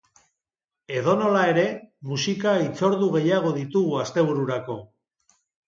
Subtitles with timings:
[1.01, 1.65] Edonola ere,
[2.13, 4.83] musika hitzordu gehiago ditugu astebururako.